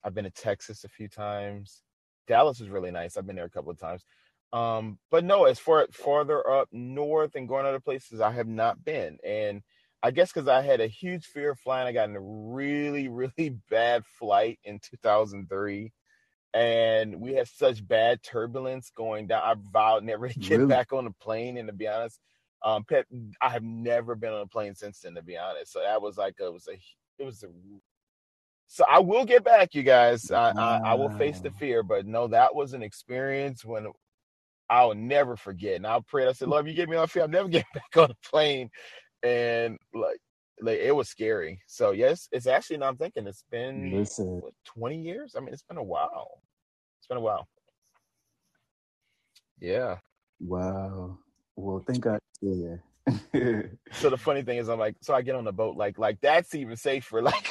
[0.04, 1.84] I've been to Texas a few times.
[2.28, 3.17] Dallas is really nice.
[3.17, 4.04] I've been there a couple of times.
[4.52, 8.84] Um, but no, as far farther up north and going other places, I have not
[8.84, 9.17] been.
[9.26, 9.62] And
[10.03, 13.07] I guess because I had a huge fear of flying, I got in a really,
[13.09, 15.91] really bad flight in 2003.
[16.55, 19.41] And we had such bad turbulence going down.
[19.43, 20.67] I vowed never to get Really?
[20.67, 21.57] back on the plane.
[21.57, 22.19] And to be honest,
[22.63, 23.07] um, Pep,
[23.41, 25.15] I have never been on a plane since then.
[25.15, 26.79] To be honest, so that was like a, it was a
[27.19, 27.47] it was a.
[28.67, 30.31] So I will get back, you guys.
[30.31, 33.87] I, I I will face the fear, but no, that was an experience when
[34.69, 35.75] I'll never forget.
[35.75, 36.27] And I'll pray.
[36.27, 38.29] I said, Lord, if you get me on fear, I'll never get back on a
[38.29, 38.69] plane.
[39.23, 40.19] And like,
[40.62, 41.62] like it was scary.
[41.67, 42.77] So yes, it's actually.
[42.77, 45.36] Now I'm thinking it's been Listen, what 20 years.
[45.38, 46.41] I mean, it's been a while.
[46.99, 47.47] It's been a while.
[49.59, 49.97] Yeah.
[50.39, 51.17] wow.
[51.55, 52.19] Well, thank God.
[52.41, 52.75] Yeah.
[53.91, 56.19] So the funny thing is, I'm like, so I get on the boat, like, like
[56.21, 57.21] that's even safer.
[57.21, 57.49] Like,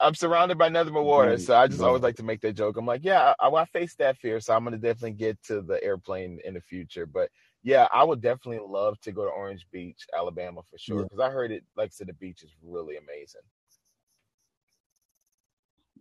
[0.00, 2.54] I'm surrounded by nothing but water, right, so I just always like to make that
[2.54, 2.76] joke.
[2.78, 5.82] I'm like, yeah, I, I face that fear, so I'm gonna definitely get to the
[5.84, 7.04] airplane in the future.
[7.04, 7.28] But
[7.62, 11.20] yeah, I would definitely love to go to Orange Beach, Alabama, for sure, Yeah, because
[11.20, 11.64] I heard it.
[11.76, 13.42] Like I said, the beach is really amazing.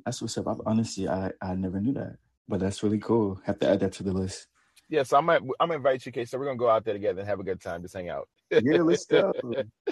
[0.06, 0.48] that's what's up.
[0.48, 2.18] I, honestly, I I never knew that,
[2.48, 3.42] but that's really cool.
[3.46, 4.48] Have to add that to the list.
[4.88, 6.26] Yeah, so I might, I'm gonna invite you, Kay.
[6.26, 8.28] So we're gonna go out there together and have a good time, just hang out.
[8.50, 9.32] Yeah, let's go.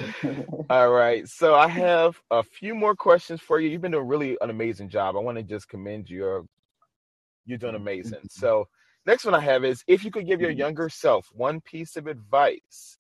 [0.70, 1.28] All right.
[1.28, 3.70] So I have a few more questions for you.
[3.70, 5.16] You've been doing really an amazing job.
[5.16, 6.48] I want to just commend you.
[7.46, 8.22] You're doing amazing.
[8.30, 8.68] So
[9.08, 12.08] next one I have is if you could give your younger self one piece of
[12.08, 12.98] advice,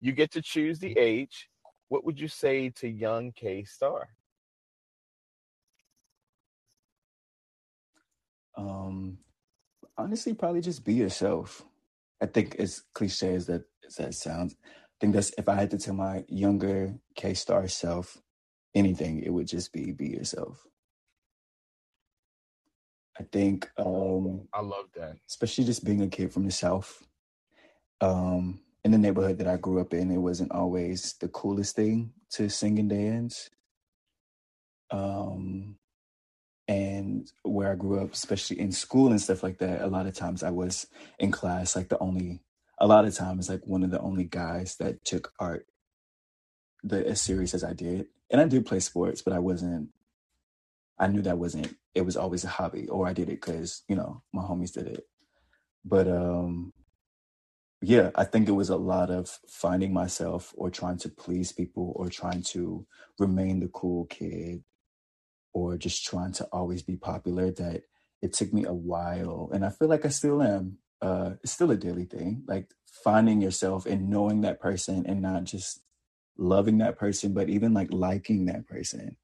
[0.00, 1.48] you get to choose the age.
[1.88, 4.08] What would you say to young K Star?
[8.56, 9.18] Um,
[9.98, 11.64] honestly, probably just be yourself.
[12.22, 15.70] I think as cliche as that as that sounds, I think that's if I had
[15.72, 18.18] to tell my younger K Star self
[18.74, 20.66] anything, it would just be be yourself.
[23.20, 25.16] I think um I love that.
[25.28, 27.04] especially just being a kid from the South.
[28.00, 32.12] Um, in the neighborhood that I grew up in, it wasn't always the coolest thing
[32.32, 33.50] to sing and dance.
[34.90, 35.76] Um,
[36.68, 40.14] and where I grew up, especially in school and stuff like that, a lot of
[40.14, 40.86] times I was
[41.18, 42.40] in class like the only,
[42.78, 45.66] a lot of times like one of the only guys that took art
[46.84, 48.08] the as serious as I did.
[48.30, 49.90] And I did play sports, but I wasn't.
[50.98, 51.76] I knew that wasn't.
[51.96, 54.86] It was always a hobby, or I did it because you know my homies did
[54.86, 55.04] it.
[55.84, 56.72] But um,
[57.82, 61.92] yeah, I think it was a lot of finding myself or trying to please people
[61.96, 62.86] or trying to
[63.18, 64.64] remain the cool kid
[65.54, 67.82] or just trying to always be popular that
[68.22, 70.78] it took me a while and I feel like I still am.
[71.00, 72.44] Uh it's still a daily thing.
[72.48, 72.70] Like
[73.04, 75.80] finding yourself and knowing that person and not just
[76.38, 79.16] loving that person, but even like liking that person.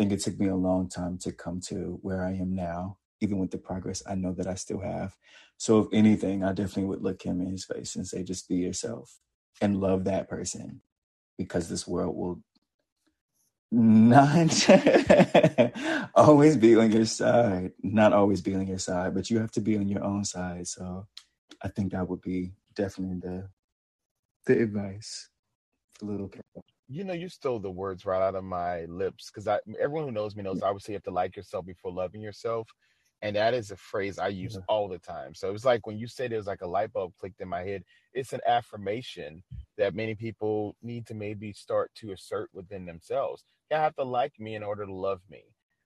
[0.00, 3.38] Think it took me a long time to come to where I am now, even
[3.38, 5.14] with the progress I know that I still have.
[5.58, 8.56] So if anything, I definitely would look him in his face and say, just be
[8.56, 9.20] yourself
[9.60, 10.80] and love that person
[11.36, 12.42] because this world will
[13.70, 14.70] not
[16.16, 17.72] always be on your side.
[17.82, 20.68] Not always be on your side, but you have to be on your own side.
[20.68, 21.06] So
[21.62, 23.50] I think that would be definitely the
[24.46, 25.28] the advice
[26.02, 26.42] little kid.
[26.90, 30.12] You know, you stole the words right out of my lips because I everyone who
[30.12, 32.68] knows me knows I say you have to like yourself before loving yourself.
[33.22, 35.34] And that is a phrase I use all the time.
[35.34, 37.48] So it was like when you said it was like a light bulb clicked in
[37.48, 37.84] my head.
[38.14, 39.44] It's an affirmation
[39.78, 43.44] that many people need to maybe start to assert within themselves.
[43.70, 45.44] You have to like me in order to love me.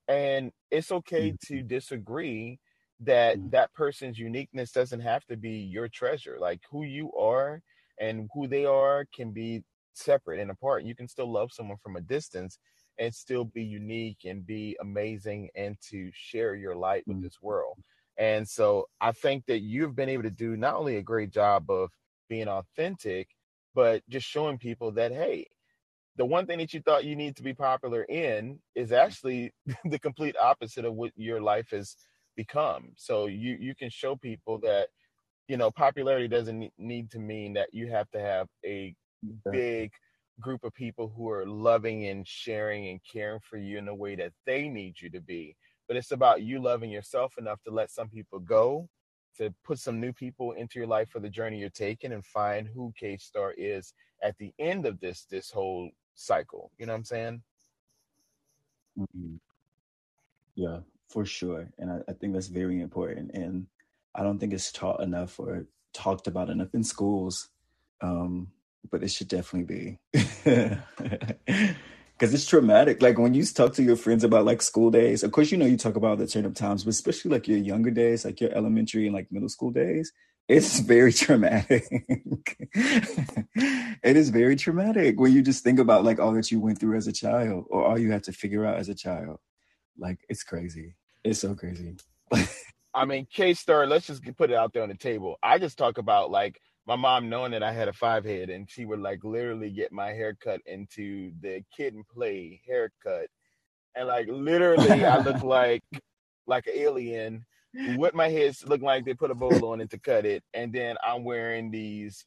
[0.09, 2.61] And it's okay to disagree
[3.01, 3.51] that Mhm.
[3.53, 6.38] that person's uniqueness doesn't have to be your treasure.
[6.40, 7.62] Like who you are
[8.01, 9.62] and who they are can be
[9.96, 10.85] separate and apart.
[10.85, 12.59] You can still love someone from a distance
[12.98, 17.22] and still be unique and be amazing and to share your light with Mm.
[17.22, 17.78] this world.
[18.18, 21.70] And so I think that you've been able to do not only a great job
[21.70, 21.90] of
[22.28, 23.28] being authentic,
[23.74, 25.46] but just showing people that, hey,
[26.16, 29.52] the one thing that you thought you need to be popular in is actually
[29.85, 31.96] the complete opposite of what your life has
[32.37, 32.92] become.
[32.96, 34.88] So you you can show people that
[35.48, 38.94] you know popularity doesn't need to mean that you have to have a
[39.51, 39.93] big
[40.41, 44.17] group of people who are loving and sharing and caring for you in the way
[44.17, 45.57] that they need you to be.
[45.87, 48.89] But it's about you loving yourself enough to let some people go,
[49.37, 52.67] to put some new people into your life for the journey you're taking and find
[52.67, 56.71] who K Star is at the end of this this whole cycle.
[56.79, 57.43] You know what I'm saying?
[58.99, 59.41] Mhm.
[60.55, 61.69] Yeah, for sure.
[61.79, 63.33] And I, I think that's very important.
[63.35, 63.67] And
[64.15, 67.51] I don't think it's taught enough or talked about enough in schools.
[68.01, 68.53] Um,
[68.90, 70.20] but it should definitely be.
[72.16, 73.03] because it's traumatic.
[73.03, 75.66] Like when you talk to your friends about like school days, of course, you know,
[75.66, 78.53] you talk about the turn up times, but especially like your younger days, like your
[78.53, 80.12] elementary and like middle school days,
[80.49, 81.87] it's very traumatic.
[82.75, 86.97] it is very traumatic when you just think about like all that you went through
[86.97, 89.38] as a child or all you had to figure out as a child.
[89.99, 90.94] Like it's crazy.
[91.25, 91.97] It's so crazy.
[92.94, 95.37] I mean, K Star, let's just put it out there on the table.
[95.42, 98.70] I just talk about like my mom knowing that I had a five head and
[98.70, 103.29] she would like literally get my haircut into the kid and play haircut.
[103.94, 105.83] And like literally I look like
[106.47, 107.47] like an alien
[107.97, 110.44] what my head look like they put a bowl on it to cut it.
[110.53, 112.25] And then I'm wearing these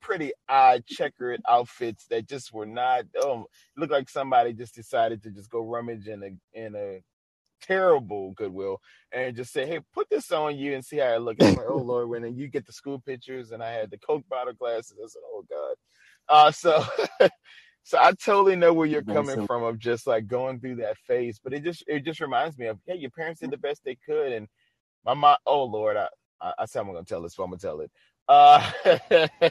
[0.00, 5.30] pretty odd checkered outfits that just were not oh look like somebody just decided to
[5.30, 7.00] just go rummage in a in a
[7.62, 8.80] terrible goodwill
[9.12, 11.76] and just say hey put this on you and see how it looks like oh
[11.84, 15.06] lord when you get the school pictures and i had the coke bottle glasses i
[15.06, 15.74] said oh god.
[16.28, 16.84] Uh so
[17.84, 21.40] so i totally know where you're coming from of just like going through that phase
[21.42, 23.96] but it just it just reminds me of hey your parents did the best they
[24.06, 24.32] could.
[24.32, 24.48] And
[25.04, 26.08] my mom oh lord i
[26.40, 27.90] i, I said i'm gonna tell this so i'm gonna tell it.
[28.28, 28.70] Uh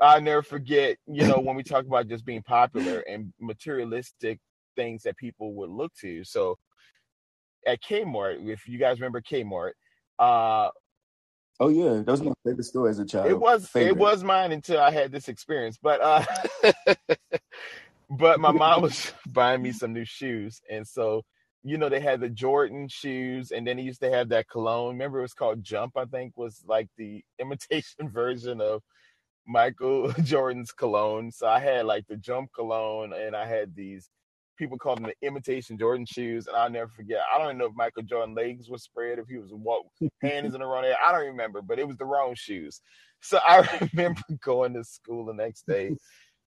[0.00, 4.38] I never forget, you know, when we talk about just being popular and materialistic
[4.76, 6.22] things that people would look to.
[6.24, 6.58] So
[7.66, 9.72] at Kmart, if you guys remember Kmart,
[10.18, 10.70] uh
[11.62, 13.26] Oh yeah, that was my favorite store as a child.
[13.26, 13.90] It was favorite.
[13.90, 15.78] it was mine until I had this experience.
[15.80, 16.24] But uh
[18.10, 20.62] but my mom was buying me some new shoes.
[20.70, 21.22] And so,
[21.62, 24.94] you know, they had the Jordan shoes and then he used to have that cologne.
[24.94, 28.82] Remember it was called Jump, I think, was like the imitation version of
[29.46, 31.30] Michael Jordan's cologne.
[31.30, 34.08] So I had like the Jump cologne and I had these
[34.60, 37.20] people called them the imitation Jordan shoes, and I'll never forget.
[37.34, 39.82] I don't even know if Michael Jordan legs were spread, if he was what
[40.22, 40.96] hands in the wrong area.
[41.04, 42.80] I don't remember, but it was the wrong shoes.
[43.22, 45.96] So I remember going to school the next day,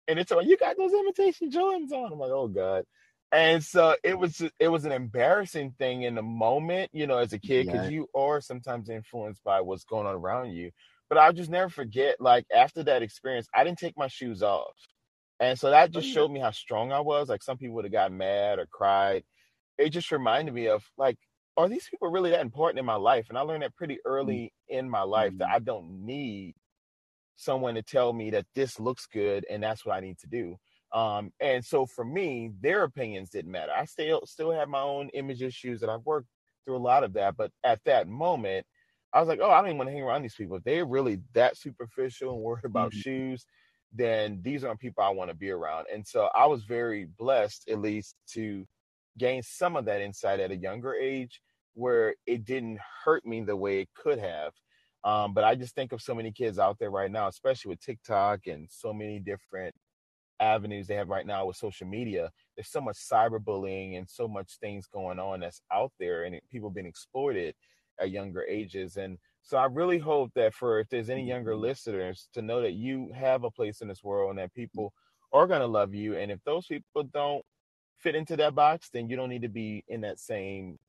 [0.08, 2.86] and it's like, "You got those imitation Jordans on." I'm like, "Oh God."
[3.34, 7.18] And so it was just, it was an embarrassing thing in the moment, you know,
[7.18, 7.96] as a kid, because yeah.
[7.96, 10.70] you are sometimes influenced by what's going on around you.
[11.10, 14.76] But I'll just never forget, like after that experience, I didn't take my shoes off.
[15.40, 17.30] And so that just oh, showed me how strong I was.
[17.30, 19.24] Like some people would have got mad or cried.
[19.78, 21.18] It just reminded me of like,
[21.58, 23.28] are these people really that important in my life?
[23.30, 24.06] And I learned that pretty mm.
[24.06, 25.40] early in my life mm-hmm.
[25.40, 26.56] that I don't need
[27.36, 30.56] someone to tell me that this looks good and that's what I need to do.
[30.94, 33.72] Um, and so for me, their opinions didn't matter.
[33.76, 36.28] I still still have my own image issues and I've worked
[36.64, 37.36] through a lot of that.
[37.36, 38.66] But at that moment,
[39.12, 40.58] I was like, oh, I don't even want to hang around these people.
[40.58, 43.00] If they're really that superficial and worried about mm-hmm.
[43.00, 43.46] shoes,
[43.94, 45.86] then these aren't people I want to be around.
[45.94, 48.66] And so I was very blessed, at least, to
[49.18, 51.42] gain some of that insight at a younger age
[51.76, 54.54] where it didn't hurt me the way it could have.
[55.04, 57.82] Um, but I just think of so many kids out there right now, especially with
[57.82, 59.76] TikTok and so many different
[60.40, 62.32] avenues they have right now with social media.
[62.56, 66.70] There's so much cyberbullying and so much things going on that's out there, and people
[66.70, 67.54] being exploited
[68.00, 68.98] at younger ages.
[68.98, 71.64] And so I really hope that for if there's any younger mm-hmm.
[71.64, 74.62] listeners to know that you have a place in this world and that mm-hmm.
[74.62, 74.94] people
[75.34, 76.16] are going to love you.
[76.16, 77.44] And if those people don't
[78.00, 80.80] fit into that box, then you don't need to be in that same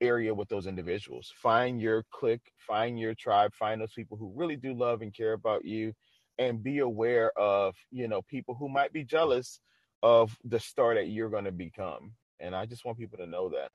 [0.00, 1.32] area with those individuals.
[1.34, 5.32] Find your clique, find your tribe, find those people who really do love and care
[5.32, 5.92] about you
[6.38, 9.58] and be aware of, you know, people who might be jealous
[10.04, 12.12] of the star that you're going to become.
[12.38, 13.70] And I just want people to know that.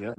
[0.00, 0.14] Yeah,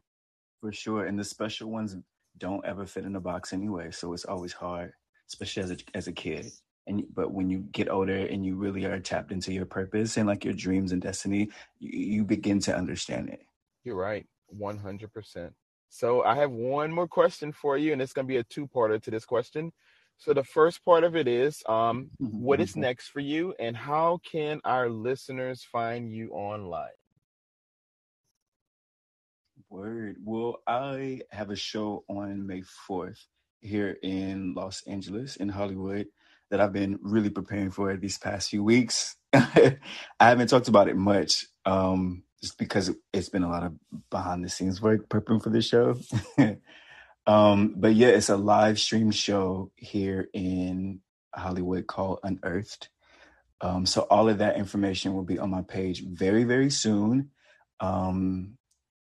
[0.60, 1.06] for sure.
[1.06, 1.96] And the special ones
[2.38, 4.94] don't ever fit in a box anyway, so it's always hard,
[5.28, 6.52] especially as a as a kid.
[6.86, 10.28] And but when you get older and you really are tapped into your purpose and
[10.28, 13.42] like your dreams and destiny, you, you begin to understand it.
[13.84, 15.54] You're right, one hundred percent.
[15.90, 19.02] So I have one more question for you, and it's going to be a two-parter
[19.02, 19.72] to this question.
[20.18, 24.20] So the first part of it is, um, what is next for you, and how
[24.30, 26.90] can our listeners find you online?
[29.70, 30.18] Word.
[30.24, 33.20] Well, I have a show on May 4th
[33.60, 36.08] here in Los Angeles, in Hollywood,
[36.50, 39.16] that I've been really preparing for these past few weeks.
[39.34, 39.78] I
[40.20, 43.74] haven't talked about it much, um, just because it's been a lot of
[44.10, 45.96] behind the scenes work prepping for this show.
[47.28, 51.02] um, but yeah, it's a live stream show here in
[51.36, 52.90] Hollywood called Unearthed.
[53.60, 57.32] Um, so all of that information will be on my page very, very soon.
[57.80, 58.58] Um,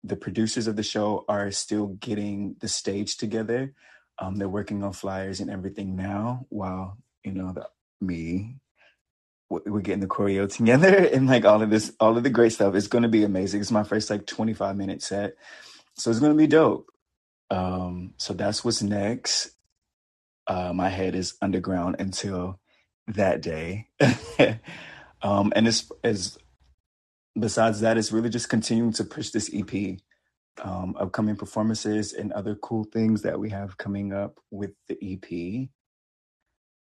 [0.04, 3.74] the producers of the show are still getting the stage together.
[4.20, 7.70] Um, they're working on flyers and everything now, while you know the,
[8.02, 8.56] me
[9.50, 12.76] we're getting the choreo together and like all of this, all of the great stuff.
[12.76, 13.62] It's going to be amazing.
[13.62, 15.36] It's my first like 25 minute set,
[15.96, 16.90] so it's going to be dope.
[17.50, 19.52] Um, so that's what's next.
[20.48, 22.60] Uh, my head is underground until
[23.08, 23.88] that day.
[25.22, 26.38] um, and as, as
[27.42, 30.00] besides that, it's really just continuing to push this EP,
[30.64, 35.70] um, upcoming performances and other cool things that we have coming up with the EP.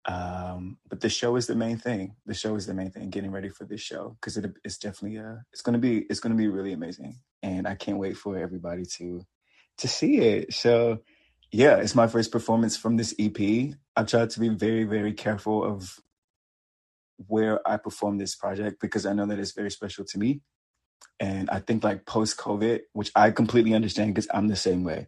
[0.06, 2.16] Um, but the show is the main thing.
[2.26, 3.10] The show is the main thing.
[3.10, 6.36] Getting ready for this show because it, it's definitely uh, it's gonna be it's gonna
[6.36, 9.26] be really amazing, and I can't wait for everybody to
[9.80, 10.54] to see it.
[10.54, 11.00] So
[11.52, 13.76] yeah, it's my first performance from this EP.
[13.98, 16.00] I've tried to be very very careful of
[17.18, 20.42] where I perform this project because I know that it's very special to me.
[21.20, 25.08] And I think like post COVID, which I completely understand because I'm the same way.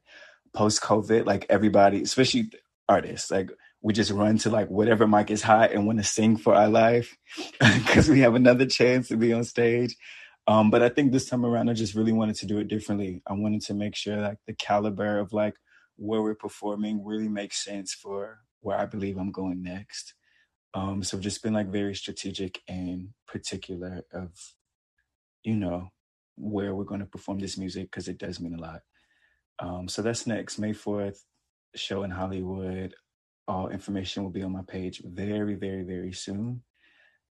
[0.53, 2.51] Post COVID, like everybody, especially
[2.88, 3.51] artists, like
[3.82, 6.68] we just run to like whatever mic is hot and want to sing for our
[6.70, 7.16] life
[7.60, 9.95] because we have another chance to be on stage.
[10.47, 13.22] Um, but I think this time around, I just really wanted to do it differently.
[13.28, 15.53] I wanted to make sure like the caliber of like
[15.95, 20.16] where we're performing really makes sense for where I believe I'm going next.
[20.74, 24.32] Um, so just been like very strategic and particular of,
[25.44, 25.90] you know,
[26.38, 28.82] where we're going to perform this music because it does mean a lot.
[29.60, 31.20] Um, so that's next, May 4th,
[31.76, 32.94] show in Hollywood
[33.50, 36.62] all information will be on my page very, very, very soon.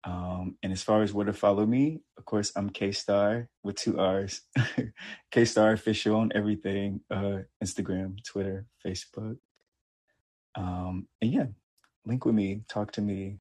[0.02, 3.76] Um, and as far as where to follow me, of course, I'm K Star with
[3.76, 4.42] two R's.
[5.30, 9.36] K Star official on everything uh, Instagram, Twitter, Facebook.
[10.56, 11.46] Um, and yeah,
[12.04, 13.38] link with me, talk to me.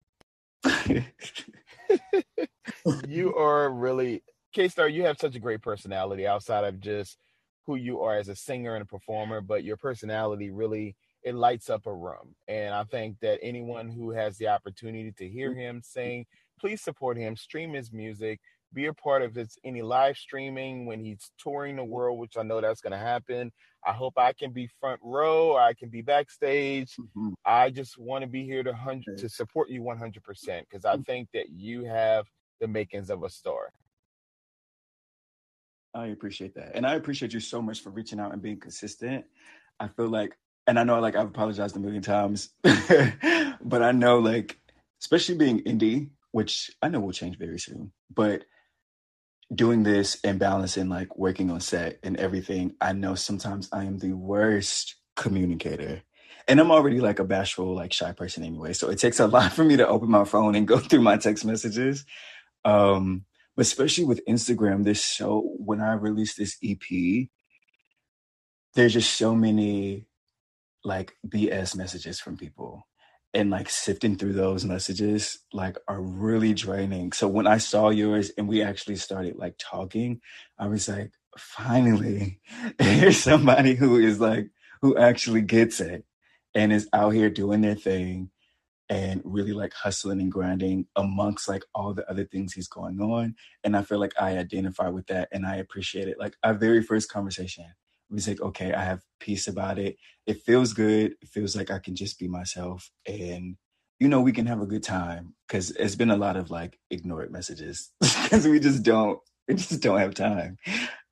[3.08, 7.18] you are really, K Star, you have such a great personality outside of just
[7.66, 11.70] who you are as a singer and a performer, but your personality really it lights
[11.70, 12.36] up a room.
[12.48, 16.26] And I think that anyone who has the opportunity to hear him sing,
[16.60, 18.40] please support him, stream his music,
[18.74, 22.44] be a part of his any live streaming when he's touring the world, which I
[22.44, 23.52] know that's going to happen.
[23.86, 26.96] I hope I can be front row, I can be backstage.
[27.00, 27.30] Mm-hmm.
[27.46, 30.16] I just want to be here to hundred to support you 100%
[30.70, 31.06] because I mm.
[31.06, 32.26] think that you have
[32.60, 33.72] the makings of a star.
[35.94, 36.76] I appreciate that.
[36.76, 39.26] And I appreciate you so much for reaching out and being consistent.
[39.80, 44.20] I feel like and I know like I've apologized a million times, but I know
[44.20, 44.60] like
[45.02, 48.44] especially being indie, which I know will change very soon, but
[49.54, 53.98] doing this and balancing like working on set and everything, I know sometimes I am
[53.98, 56.04] the worst communicator.
[56.48, 58.74] And I'm already like a bashful, like shy person anyway.
[58.74, 61.18] So it takes a lot for me to open my phone and go through my
[61.18, 62.06] text messages.
[62.66, 63.26] Um,
[63.56, 67.28] but especially with Instagram, this show, when I released this EP,
[68.76, 70.06] there's just so many
[70.84, 72.88] like BS messages from people
[73.34, 77.12] and like sifting through those messages like are really draining.
[77.12, 80.22] So when I saw yours and we actually started like talking,
[80.58, 82.40] I was like, finally,
[82.80, 84.50] here's somebody who is like,
[84.82, 86.06] who actually gets it
[86.56, 88.32] and is out here doing their thing
[88.90, 93.36] and really like hustling and grinding amongst like all the other things he's going on.
[93.64, 96.18] And I feel like I identify with that and I appreciate it.
[96.20, 97.66] Like our very first conversation,
[98.16, 99.98] was like, okay, I have peace about it.
[100.26, 101.14] It feels good.
[101.22, 102.90] It feels like I can just be myself.
[103.08, 103.58] And,
[104.00, 106.80] you know, we can have a good time because it's been a lot of like
[106.90, 110.58] ignored messages because we just don't, we just don't have time.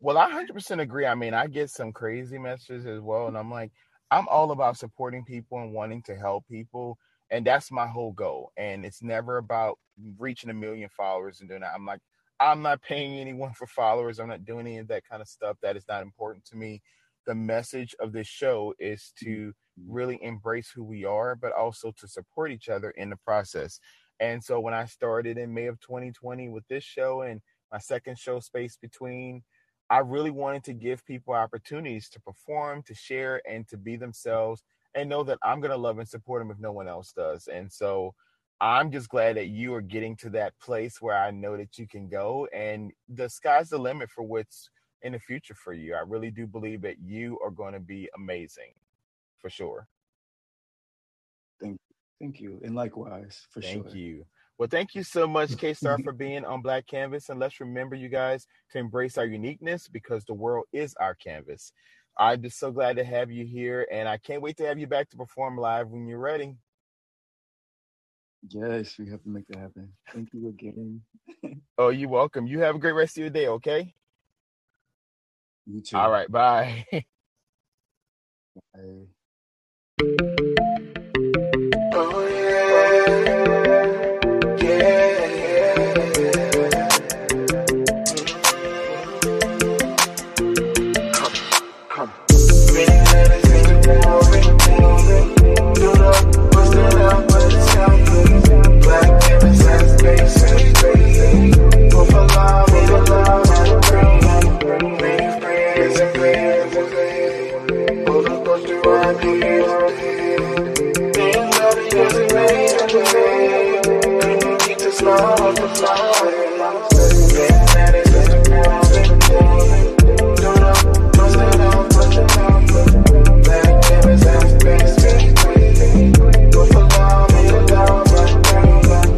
[0.00, 1.06] well, I 100% agree.
[1.06, 3.28] I mean, I get some crazy messages as well.
[3.28, 3.72] And I'm like,
[4.10, 6.98] I'm all about supporting people and wanting to help people.
[7.30, 8.52] And that's my whole goal.
[8.56, 9.78] And it's never about
[10.18, 11.72] reaching a million followers and doing that.
[11.74, 12.00] I'm like,
[12.38, 14.18] I'm not paying anyone for followers.
[14.18, 15.56] I'm not doing any of that kind of stuff.
[15.62, 16.82] That is not important to me.
[17.26, 19.30] The message of this show is mm-hmm.
[19.30, 19.52] to
[19.88, 23.80] really embrace who we are, but also to support each other in the process.
[24.20, 27.40] And so when I started in May of 2020 with this show and
[27.72, 29.42] my second show, Space Between,
[29.90, 34.62] I really wanted to give people opportunities to perform, to share, and to be themselves
[34.94, 37.48] and know that I'm going to love and support them if no one else does.
[37.48, 38.14] And so
[38.60, 41.86] I'm just glad that you are getting to that place where I know that you
[41.86, 44.70] can go and the sky's the limit for what's
[45.02, 45.94] in the future for you.
[45.94, 48.72] I really do believe that you are going to be amazing
[49.38, 49.86] for sure.
[51.60, 51.78] Thank
[52.18, 52.60] thank you.
[52.64, 53.82] And likewise, for thank sure.
[53.84, 54.26] Thank you.
[54.58, 57.28] Well, thank you so much, K Star, for being on Black Canvas.
[57.28, 61.72] And let's remember, you guys, to embrace our uniqueness because the world is our canvas.
[62.18, 64.86] I'm just so glad to have you here, and I can't wait to have you
[64.86, 66.56] back to perform live when you're ready.
[68.48, 69.92] Yes, we have to make that happen.
[70.12, 71.02] Thank you again.
[71.78, 72.46] oh, you're welcome.
[72.46, 73.94] You have a great rest of your day, okay?
[75.66, 75.96] You too.
[75.96, 76.86] All right, bye.
[76.92, 77.02] bye.
[81.92, 83.45] Oh, yeah.